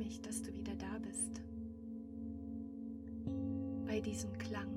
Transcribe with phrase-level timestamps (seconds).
[0.00, 1.42] mich, dass du wieder da bist.
[3.86, 4.70] Bei diesem Klang.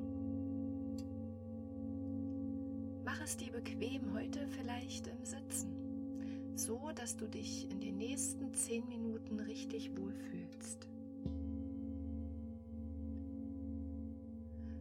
[3.05, 8.53] Mach es dir bequem heute vielleicht im Sitzen, so dass du dich in den nächsten
[8.53, 10.87] zehn Minuten richtig wohlfühlst.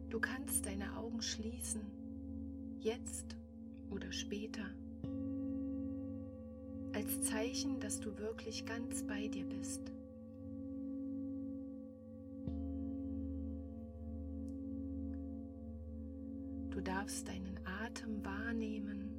[0.09, 1.81] Du kannst deine Augen schließen,
[2.81, 3.37] jetzt
[3.89, 4.65] oder später,
[6.93, 9.92] als Zeichen, dass du wirklich ganz bei dir bist.
[16.73, 19.11] Du darfst deinen Atem wahrnehmen,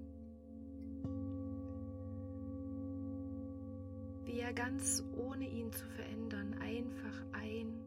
[4.24, 7.80] wie er ganz ohne ihn zu verändern einfach ein-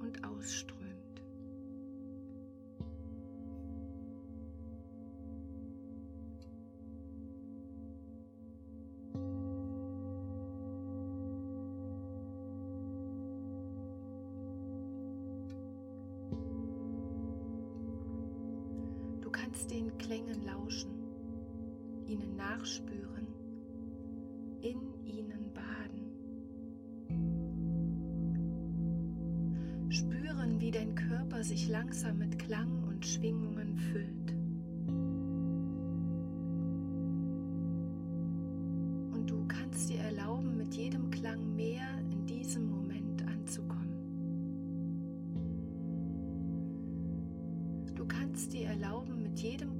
[0.00, 0.97] und ausströmt.
[19.70, 20.90] Den Klängen lauschen,
[22.06, 23.26] ihnen nachspüren,
[24.60, 26.12] in ihnen baden.
[29.90, 34.17] Spüren, wie dein Körper sich langsam mit Klang und Schwingungen füllt.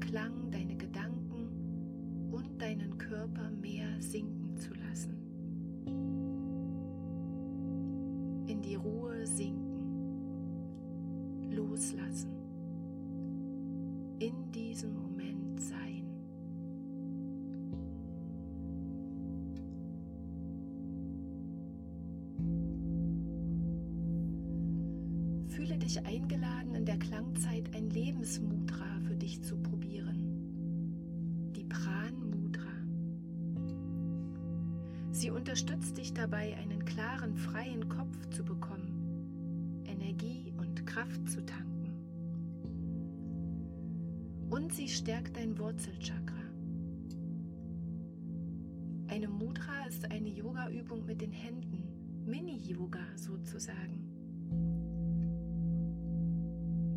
[0.08, 5.14] Jedem Klang deine Gedanken und deinen Körper mehr sinken zu lassen.
[8.46, 9.82] In die Ruhe sinken,
[11.50, 12.30] loslassen,
[14.18, 16.04] in diesem Moment sein.
[25.48, 29.77] Fühle dich eingeladen, in der Klangzeit ein Lebensmudra für dich zu probieren.
[35.48, 41.94] Unterstützt dich dabei, einen klaren, freien Kopf zu bekommen, Energie und Kraft zu tanken.
[44.50, 46.34] Und sie stärkt dein Wurzelchakra.
[49.06, 51.82] Eine Mudra ist eine Yoga-Übung mit den Händen,
[52.26, 54.04] Mini-Yoga sozusagen.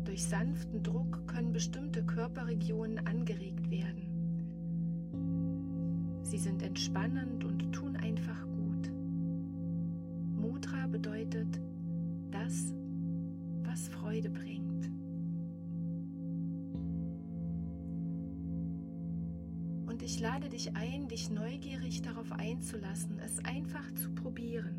[0.04, 4.12] Durch sanften Druck können bestimmte Körperregionen angeregt werden.
[6.22, 7.91] Sie sind entspannend und tun
[10.92, 11.58] bedeutet
[12.30, 12.72] das,
[13.64, 14.90] was Freude bringt.
[19.86, 24.76] Und ich lade dich ein, dich neugierig darauf einzulassen, es einfach zu probieren.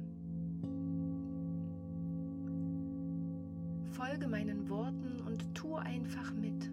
[3.91, 6.71] Folge meinen Worten und tu einfach mit.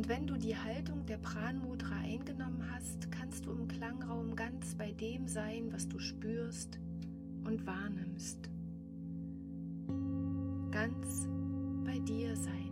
[0.00, 4.92] Und wenn du die Haltung der Pranmudra eingenommen hast, kannst du im Klangraum ganz bei
[4.92, 6.78] dem sein, was du spürst
[7.44, 8.48] und wahrnimmst.
[10.70, 11.28] Ganz
[11.84, 12.70] bei dir sein.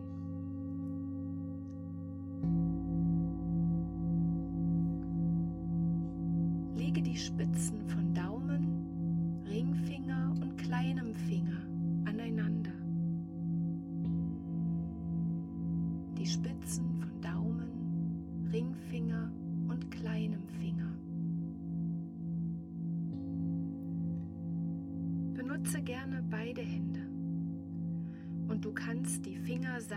[6.77, 8.28] Lege die Spitzen von Daumen,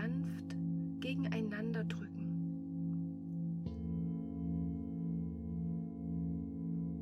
[0.02, 0.56] sanft
[1.00, 2.10] gegeneinander drücken.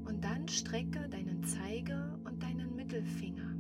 [0.07, 3.55] Und dann strecke deinen Zeiger und deinen Mittelfinger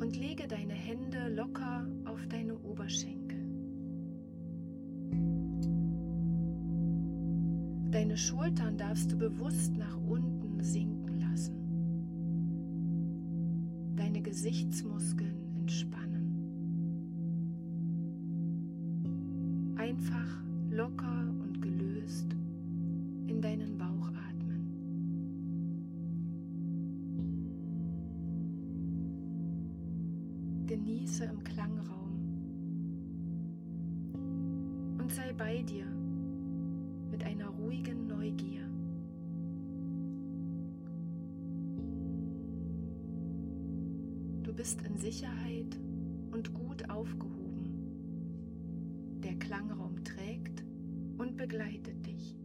[0.00, 3.38] und lege deine Hände locker auf deine Oberschenkel.
[7.90, 9.99] Deine Schultern darfst du bewusst nach
[14.30, 16.09] Gesichtsmuskeln entspannen.
[44.50, 45.78] Du bist in Sicherheit
[46.32, 47.70] und gut aufgehoben.
[49.22, 50.64] Der Klangraum trägt
[51.18, 52.36] und begleitet dich.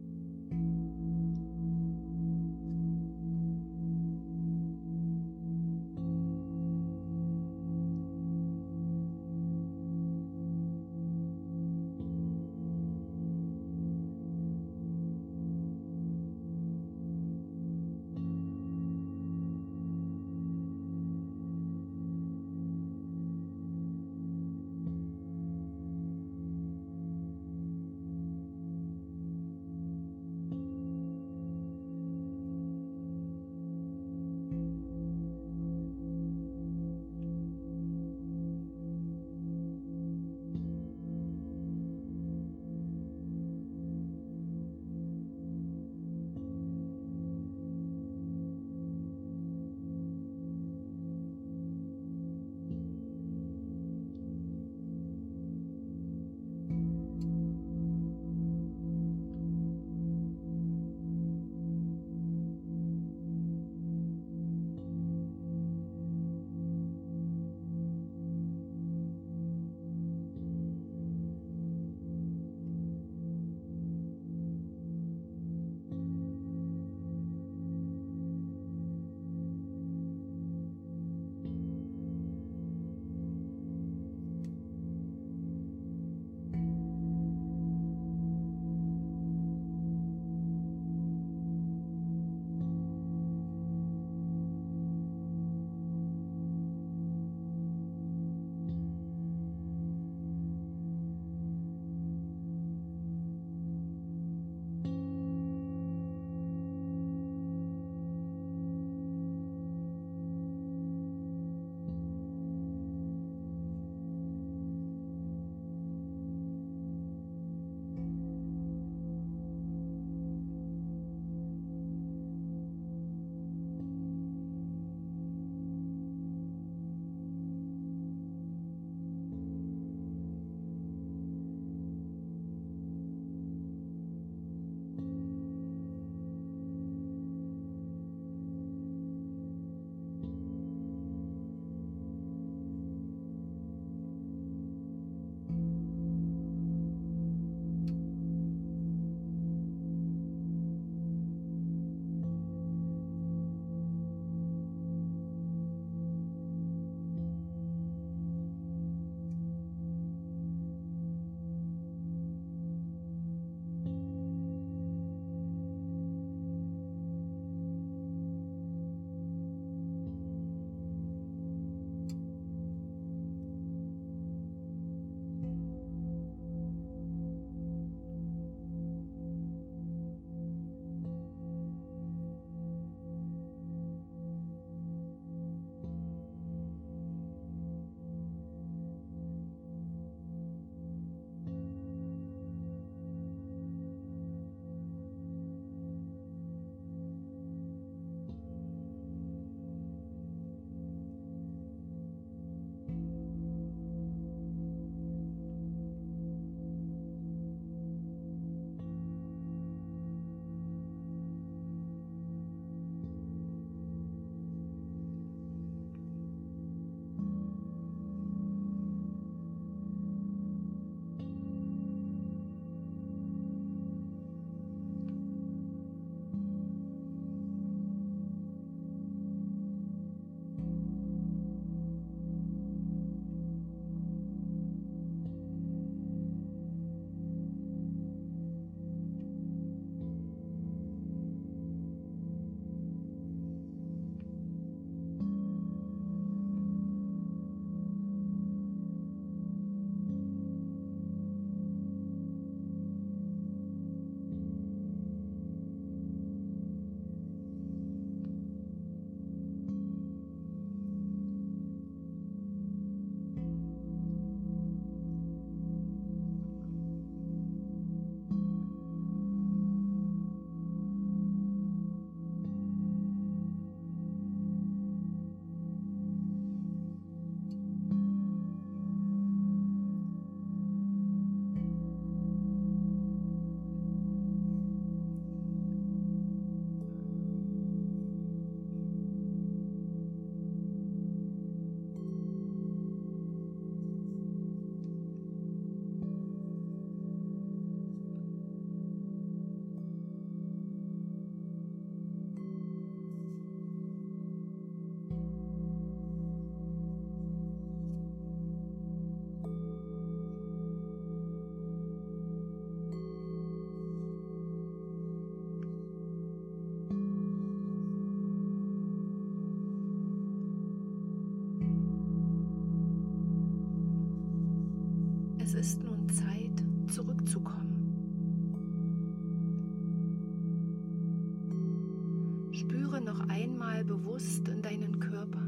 [334.16, 335.42] Bewusst in deinen Körper.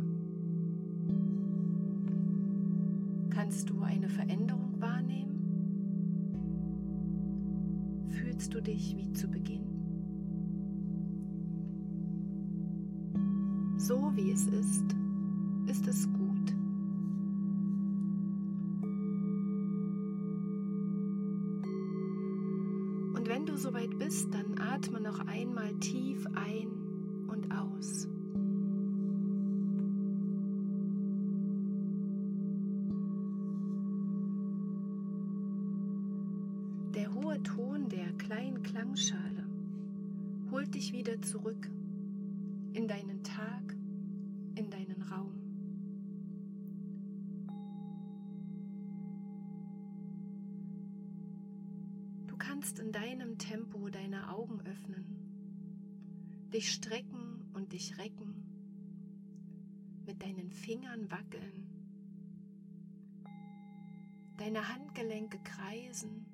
[3.31, 5.39] Kannst du eine Veränderung wahrnehmen?
[8.11, 9.65] Fühlst du dich wie zu Beginn?
[13.79, 14.95] So wie es ist,
[15.67, 16.53] ist es gut.
[23.17, 26.69] Und wenn du soweit bist, dann atme noch einmal tief ein
[27.29, 28.09] und aus.
[52.59, 58.35] Kannst in deinem Tempo deine Augen öffnen, dich strecken und dich recken,
[60.05, 61.69] mit deinen Fingern wackeln,
[64.38, 66.27] deine Handgelenke kreisen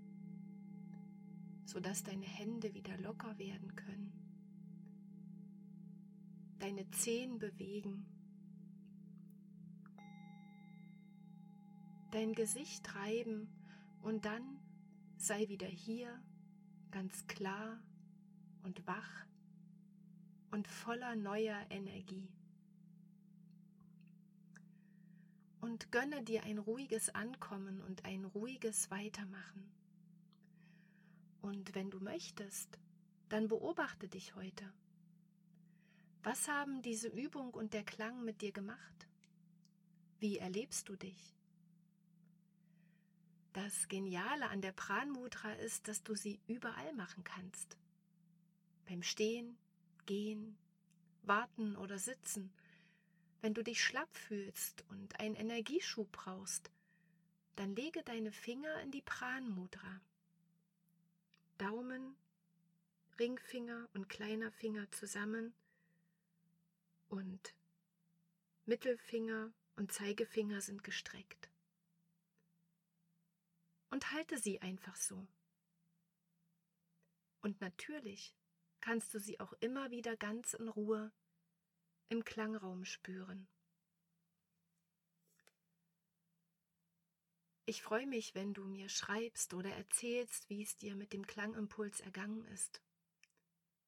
[1.67, 4.13] sodass deine Hände wieder locker werden können.
[6.59, 8.07] Deine Zehen bewegen.
[12.13, 13.49] Dein Gesicht reiben
[14.03, 14.54] und dann
[15.17, 16.23] sei wieder hier
[16.91, 17.83] ganz klar
[18.63, 19.27] und wach
[20.51, 22.29] und voller neuer Energie.
[25.61, 29.73] Und gönne dir ein ruhiges Ankommen und ein ruhiges Weitermachen.
[31.43, 32.79] Und wenn du möchtest,
[33.29, 34.73] dann beobachte dich heute.
[36.23, 39.09] Was haben diese Übung und der Klang mit dir gemacht?
[40.21, 41.37] Wie erlebst du dich?
[43.55, 47.79] Das Geniale an der Pranmudra ist, dass du sie überall machen kannst.
[48.89, 49.57] Beim Stehen,
[50.07, 50.59] Gehen,
[51.23, 52.53] Warten oder Sitzen.
[53.43, 56.73] Wenn du dich schlapp fühlst und einen Energieschub brauchst,
[57.55, 60.01] dann lege deine Finger in die Pranmudra.
[61.57, 62.17] Daumen,
[63.21, 65.55] Ringfinger und kleiner Finger zusammen
[67.09, 67.55] und
[68.67, 71.54] Mittelfinger und Zeigefinger sind gestreckt.
[73.95, 75.25] Und halte sie einfach so.
[77.43, 78.35] Und natürlich
[78.81, 81.13] kannst du sie auch immer wieder ganz in Ruhe
[82.09, 83.47] im Klangraum spüren.
[87.67, 92.01] Ich freue mich, wenn du mir schreibst oder erzählst, wie es dir mit dem Klangimpuls
[92.01, 92.83] ergangen ist,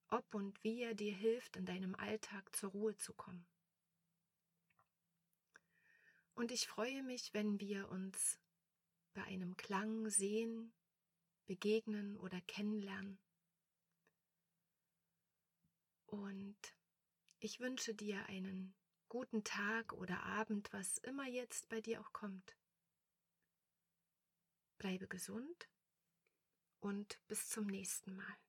[0.06, 3.44] ob und wie er dir hilft, in deinem Alltag zur Ruhe zu kommen.
[6.36, 8.38] Und ich freue mich, wenn wir uns
[9.16, 10.74] bei einem Klang sehen,
[11.46, 13.18] begegnen oder kennenlernen.
[16.04, 16.58] Und
[17.38, 18.74] ich wünsche dir einen
[19.08, 22.56] guten Tag oder Abend, was immer jetzt bei dir auch kommt.
[24.76, 25.70] Bleibe gesund
[26.80, 28.45] und bis zum nächsten Mal.